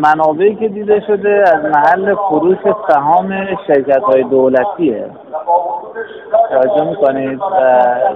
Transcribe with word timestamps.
منابعی 0.00 0.54
که 0.54 0.68
دیده 0.68 1.00
شده 1.06 1.44
از 1.46 1.64
محل 1.64 2.14
فروش 2.14 2.58
سهام 2.88 3.46
شرکت 3.66 4.02
های 4.02 4.22
دولتیه. 4.22 5.10
توجه 6.50 6.84
می‌کنید؟ 6.84 7.40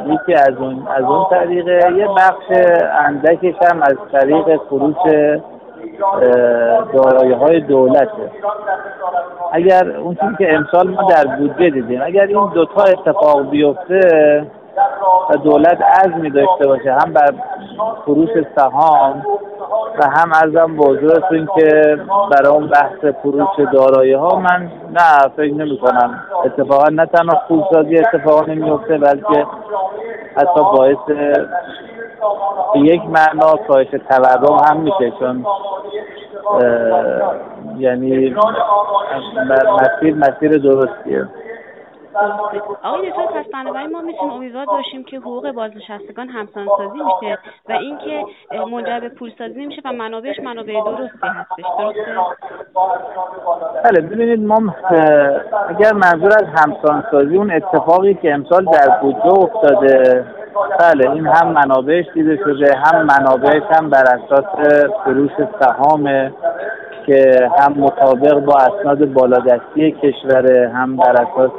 یکی 0.06 0.35
از 0.35 0.56
اون 0.58 0.88
از 0.96 1.04
اون 1.04 1.27
طریقه 1.30 1.93
یه 1.96 2.08
بخش 2.08 2.61
اندکش 3.06 3.54
هم 3.71 3.82
از 3.82 3.95
طریق 4.12 4.61
فروش 4.69 4.96
دارایی 6.93 7.32
های 7.32 7.61
دولته. 7.61 8.31
اگر 9.53 9.97
اون 9.97 10.15
چیزی 10.15 10.37
که 10.38 10.54
امسال 10.54 10.90
ما 10.90 11.03
در 11.03 11.37
بودجه 11.37 11.71
دیدیم 11.71 12.01
اگر 12.03 12.26
این 12.26 12.51
دوتا 12.54 12.83
اتفاق 12.83 13.51
بیفته 13.51 14.47
و 15.31 15.37
دولت 15.37 15.83
عزمی 15.83 16.30
داشته 16.30 16.66
باشه 16.66 16.92
هم 16.92 17.12
بر 17.12 17.34
فروش 18.05 18.30
سهام 18.56 19.23
و 19.98 20.10
هم 20.10 20.32
ارزم 20.34 20.77
به 20.77 20.84
حضورتون 20.84 21.48
که 21.56 21.98
برای 22.30 22.55
اون 22.55 22.66
بحث 22.66 23.14
فروش 23.23 23.48
دارایی 23.73 24.12
ها 24.12 24.38
من 24.38 24.70
نه 24.91 25.28
فکر 25.37 25.55
نمی 25.55 25.78
کنم 25.78 26.24
اتفاقا 26.45 26.88
نه 26.88 27.06
تنها 27.06 27.42
پولسازی 27.48 27.98
اتفاقا 27.98 28.47
نمیفته 28.47 28.98
بلکه 28.98 29.47
حتی 30.37 30.61
باعث 30.77 30.98
یک 32.75 33.02
معنا 33.05 33.56
کاهش 33.69 33.88
تورم 33.91 34.59
هم 34.69 34.80
میشه 34.80 35.12
چون 35.19 35.45
یعنی 37.78 38.34
مسیر 39.80 40.14
مسیر 40.14 40.59
درستیه. 40.59 41.28
آقای 42.82 43.10
دکتر 43.10 43.27
پس 43.27 43.46
بنابراین 43.52 43.91
ما 43.91 44.00
می‌تونیم 44.00 44.32
امیدوار 44.32 44.66
باشیم 44.66 45.05
که 45.05 45.19
حقوق 45.19 45.50
بازنشستگان 45.50 46.28
همسانسازی 46.28 46.98
میشه 46.98 47.38
و 47.69 47.73
اینکه 47.73 48.24
منجر 48.73 49.00
به 49.00 49.09
پولسازی 49.09 49.60
نمیشه 49.60 49.83
و 49.84 49.92
منابعش 49.92 50.41
منابع 50.41 50.73
درستی 50.73 51.19
هستش. 51.23 51.64
درسته؟ 51.78 52.16
بله 53.84 54.00
ببینید 54.00 54.41
ما 54.41 54.74
اگر 55.69 55.92
منظور 55.92 56.33
از 56.33 56.47
همسانسازی 56.56 57.36
اون 57.36 57.50
اتفاقی 57.50 58.14
که 58.14 58.34
امسال 58.34 58.64
در 58.64 58.98
بودجه 59.02 59.39
افتاده 59.39 60.27
بله 60.80 61.11
این 61.11 61.27
هم 61.27 61.52
منابعش 61.52 62.06
دیده 62.14 62.36
شده 62.36 62.77
هم 62.77 63.06
منابعش 63.06 63.62
هم 63.70 63.91
بر 63.91 64.02
اساس 64.02 64.45
فروش 65.05 65.30
سهام 65.61 66.33
که 67.11 67.48
هم 67.58 67.72
مطابق 67.72 68.34
با 68.34 68.55
اسناد 68.56 69.12
بالادستی 69.12 69.92
کشور 69.92 70.53
هم 70.66 70.97
بر 70.97 71.12
اساس 71.12 71.50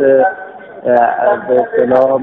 به 1.47 1.61
اصطلاح 1.61 2.21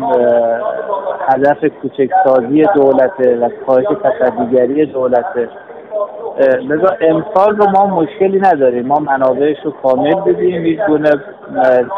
هدف 1.28 1.64
کوچکسازی 1.82 2.66
دولته 2.74 3.36
و 3.36 3.48
کاهش 3.66 3.86
تصدیگری 4.04 4.86
دولته. 4.86 5.48
لذا 6.68 6.96
امسال 7.00 7.56
رو 7.56 7.70
ما 7.70 7.86
مشکلی 7.86 8.40
نداریم. 8.40 8.86
ما 8.86 8.98
منابعش 8.98 9.56
رو 9.64 9.70
کامل 9.82 10.14
بدیم. 10.14 10.62
هیچ 10.62 10.80
گونه 10.88 11.10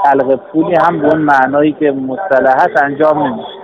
خلق 0.05 0.41
پولی 0.53 0.75
هم 0.87 1.01
به 1.01 1.09
اون 1.09 1.19
معنایی 1.19 1.73
که 1.73 1.91
مصطلحت 1.91 2.83
انجام 2.83 3.27
نمیشه. 3.27 3.61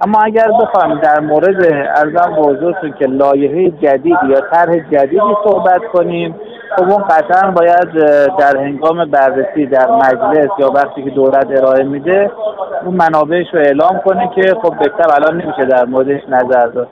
اما 0.00 0.18
اگر 0.24 0.48
بخوایم 0.60 1.00
در 1.00 1.20
مورد 1.20 1.64
ارزم 1.72 2.36
به 2.82 2.90
که 2.98 3.06
لایحه 3.06 3.70
جدید 3.70 4.16
یا 4.28 4.40
طرح 4.52 4.78
جدیدی 4.92 5.36
صحبت 5.44 5.80
کنیم 5.92 6.34
خب 6.76 6.82
اون 6.82 7.02
قطعا 7.02 7.50
باید 7.50 7.92
در 8.38 8.56
هنگام 8.56 9.04
بررسی 9.10 9.66
در 9.66 9.90
مجلس 9.90 10.48
یا 10.58 10.70
وقتی 10.70 11.04
که 11.04 11.10
دولت 11.10 11.46
ارائه 11.50 11.84
میده 11.84 12.30
اون 12.84 12.94
منابعش 12.94 13.46
رو 13.52 13.60
اعلام 13.60 14.00
کنه 14.04 14.30
که 14.34 14.54
خب 14.62 14.78
بهتر 14.78 15.14
الان 15.14 15.40
نمیشه 15.40 15.64
در 15.64 15.84
موردش 15.84 16.20
نظر 16.28 16.66
داد. 16.66 16.84